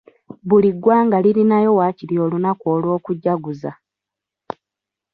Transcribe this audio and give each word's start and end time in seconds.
Buli 0.47 0.69
ggwanga 0.75 1.17
lirinayo 1.25 1.71
wakiri 1.79 2.15
olunaku 2.25 2.65
olw'okujjaguza. 2.75 3.71